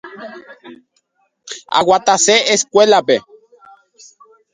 [1.79, 3.15] Aguatase escuelape.